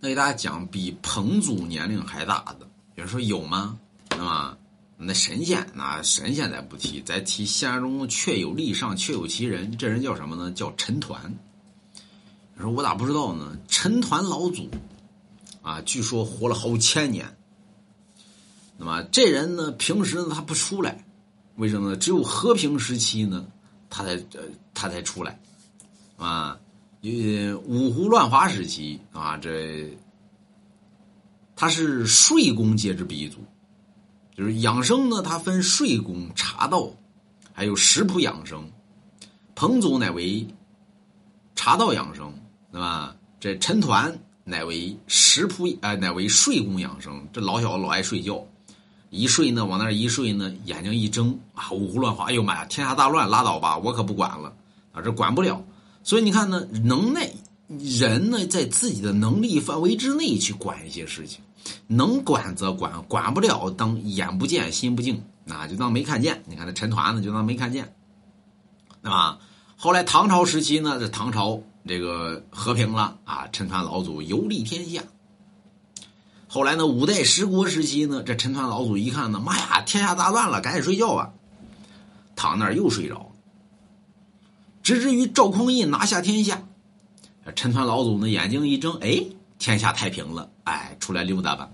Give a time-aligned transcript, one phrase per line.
[0.00, 3.78] 那给大家讲比彭祖年龄还大的，有人说有吗？
[4.10, 4.56] 那么
[4.96, 10.52] 那神仙，那神仙咱不提，咱提现实中确有历上确有其人，这人叫什么呢？
[10.52, 11.16] 叫陈抟。
[12.54, 13.56] 你说我咋不知道呢？
[13.66, 14.68] 陈抟老祖
[15.62, 17.36] 啊，据说活了好千年。
[18.76, 21.04] 那么这人呢，平时呢他不出来，
[21.56, 21.96] 为什么呢？
[21.96, 23.46] 只有和平时期呢，
[23.90, 24.42] 他才呃
[24.74, 25.40] 他才出来
[26.16, 26.58] 啊。
[27.02, 29.96] 呃，五胡乱华时期啊，这
[31.54, 33.38] 他是睡功界之鼻祖，
[34.36, 36.90] 就是养生呢，他分睡功、茶道，
[37.52, 38.68] 还有食谱养生。
[39.54, 40.46] 彭祖乃为
[41.54, 42.32] 茶道养生，
[42.72, 43.14] 对吧？
[43.40, 44.12] 这陈抟
[44.44, 47.28] 乃为食谱，呃，乃为睡功养生。
[47.32, 48.44] 这老小子老爱睡觉，
[49.10, 54.52] 一睡呢，往那一睡呢，眼睛一睁啊，五胡乱华，哎呦妈呀，天下大乱，拉倒吧，我可不管了
[54.92, 55.62] 啊，这管不了。
[56.08, 57.30] 所以你看呢，能耐
[57.66, 61.42] 人呢，在自己的能力范围之内去管一些事情，
[61.86, 66.42] 能管则管，管不了当眼不见心不静，啊就当没看见。
[66.46, 67.92] 你看这陈抟呢，就当没看见，
[69.02, 69.38] 对吧？
[69.76, 75.02] 后来唐朝时期呢，这唐朝这个和平了啊，陈抟老祖游历天下。
[76.46, 81.34] 后来呢，五代十国时期呢，这陈抟老祖一看呢，妈呀，天下大乱了，赶紧睡觉吧，
[82.34, 83.30] 躺那儿又睡着。
[84.88, 86.66] 直至于赵匡胤拿下天下，
[87.54, 89.22] 陈抟老祖呢眼睛一睁，哎，
[89.58, 91.68] 天下太平了，哎，出来溜达吧。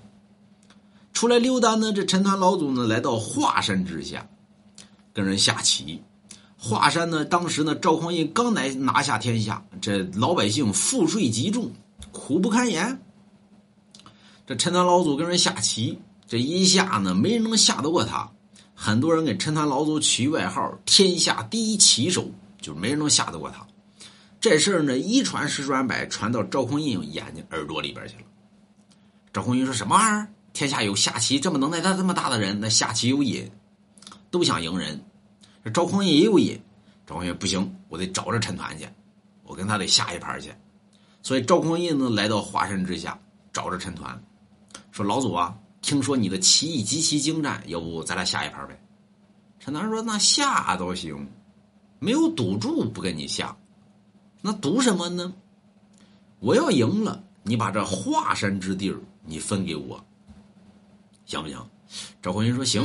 [1.12, 4.26] 出来溜达呢，这陈抟老祖呢来到华山之下，
[5.12, 6.02] 跟人下棋。
[6.58, 11.70] 华山呢，当时呢赵匡胤刚来拿下天下，这老百姓赋税极重，
[12.10, 13.00] 苦不堪言。
[14.44, 18.28] 这陈抟老祖跟人下棋，这一下呢，没人能下得过他。
[18.74, 22.28] 很多人给陈抟老祖取外号“天下第一棋手”。
[22.64, 23.66] 就是没人能吓得过他，
[24.40, 28.22] 这事儿呢一传十传百，传到赵匡胤眼睛耳朵里边去了。
[29.34, 30.28] 赵匡胤说什么玩意儿？
[30.54, 33.50] 天下有下棋这么能耐、他这么大的人，那下棋有瘾，
[34.30, 34.98] 都想赢人。
[35.74, 36.58] 赵匡胤也有瘾，
[37.06, 38.88] 赵匡胤不行，我得找着陈抟去，
[39.42, 40.50] 我跟他得下一盘去。
[41.22, 43.20] 所以赵匡胤呢来到华山之下，
[43.52, 44.18] 找着陈抟，
[44.90, 48.80] 说：“老祖啊，听说你的棋艺极其精湛，要不咱俩下一盘呗？”
[49.60, 51.28] 陈抟说：“那下都行。”
[51.98, 53.56] 没有赌注不跟你下，
[54.42, 55.32] 那赌什么呢？
[56.40, 60.04] 我要赢了，你把这华山之地儿你分给我，
[61.24, 61.58] 行不行？
[62.20, 62.84] 赵匡胤说行。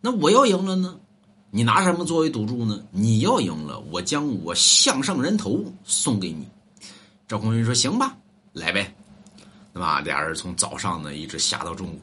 [0.00, 0.98] 那我要赢了呢？
[1.50, 2.84] 你拿什么作为赌注呢？
[2.90, 6.48] 你要赢了，我将我项上人头送给你。
[7.26, 8.16] 赵匡胤说行吧，
[8.52, 8.94] 来呗。
[9.72, 11.98] 那么俩人从早上呢一直下到中午，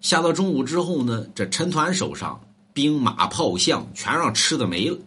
[0.00, 2.38] 下到中午之后呢，这陈抟手上。
[2.72, 4.98] 兵马炮象全让吃的没了，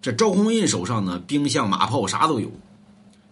[0.00, 2.50] 这赵匡胤手上呢，兵象马炮啥都有。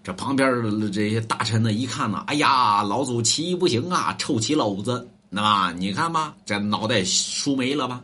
[0.02, 8.02] 这旁边的这些大臣呢，一看呢，哎呀，老祖棋艺不行啊，臭棋篓子，那你看吧，这脑袋输没了吧？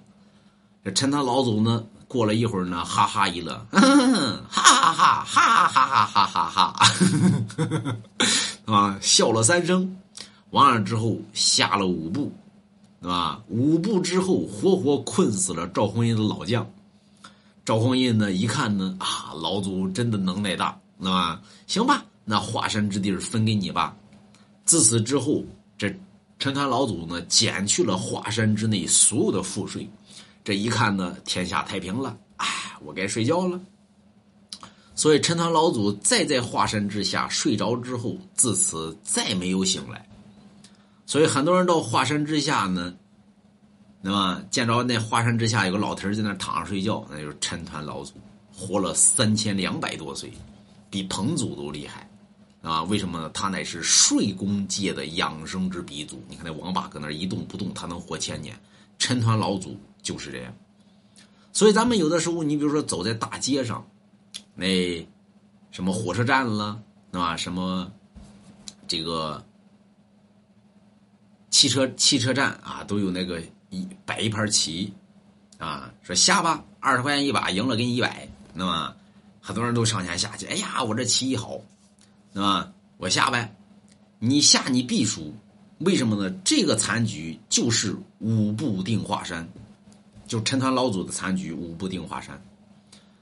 [0.85, 6.87] 这陈他老祖呢，过了一会儿呢，哈哈一乐，哈哈哈哈哈哈哈哈哈哈，
[8.73, 9.97] 啊，笑了三声，
[10.51, 12.33] 完了之后下了五步。
[13.01, 13.43] 对吧？
[13.49, 16.69] 五步之后，活活困死了赵匡胤的老将。
[17.65, 23.97] 赵匡胤呢，一看呢，啊，老祖真的能耐大，那行吧，那华山之地分给你吧。
[24.65, 25.45] 自此之后，
[25.77, 25.95] 这
[26.39, 29.89] 陈抟老祖呢，减去了华山之内所有的赋税。
[30.43, 32.47] 这一看呢，天下太平了，哎，
[32.81, 33.61] 我该睡觉了。
[34.95, 40.08] 所以陈抟老祖再在华山之下睡着之后，自此再没有醒来。
[41.09, 42.95] 所以很多人到华山之下呢，
[44.03, 48.13] 那么见着那华山之下有个老头在那躺着睡觉，那就是陈抟老祖，
[48.55, 50.31] 活了三千两百多岁，
[50.91, 52.07] 比彭祖都厉害，
[52.61, 52.83] 啊？
[52.83, 53.31] 为什么呢？
[53.33, 56.23] 他乃是睡功界的养生之鼻祖。
[56.29, 58.55] 你看那王八搁那一动不动，他能活千年。
[58.99, 60.53] 陈抟老祖就是这样。
[61.55, 63.83] 所以咱们有的时候，你比如说走在大街上，
[64.55, 65.09] 那
[65.71, 67.35] 什么火车站了，那？
[67.35, 67.91] 什么
[68.87, 69.43] 这个。
[71.51, 73.41] 汽车汽车站啊，都有那个
[73.71, 74.93] 一摆一盘棋，
[75.59, 78.95] 啊，说下吧，二十块钱一把，赢了给你一百，那么
[79.41, 80.47] 很多人都上前下去。
[80.47, 81.59] 哎呀，我这棋艺好，
[82.33, 83.57] 那么我下呗，
[84.19, 85.35] 你下你必输，
[85.79, 86.31] 为什么呢？
[86.45, 89.49] 这个残局就是五步定华山，
[90.27, 92.41] 就陈抟老祖的残局五步定华山，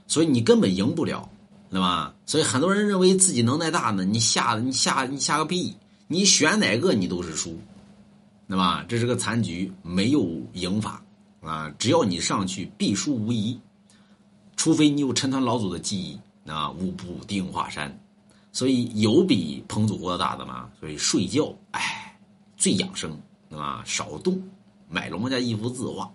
[0.06, 1.28] 所以你根本赢不了，
[1.68, 2.12] 那么？
[2.26, 5.76] 所以很多人认为自己能耐大呢，你下你下你下个屁，
[6.08, 7.56] 你选哪个你都是输。
[8.46, 11.02] 那么这是个残局，没有赢法
[11.40, 11.68] 啊！
[11.78, 13.58] 只要你上去，必输无疑。
[14.56, 17.92] 除非你有陈抟老祖的记忆，啊，五步定华山。
[18.52, 20.70] 所以有比彭祖国大的吗？
[20.80, 22.16] 所以睡觉，哎，
[22.56, 23.20] 最养生，
[23.50, 23.82] 对吧？
[23.84, 24.40] 少动，
[24.88, 26.10] 买龙家一幅字画。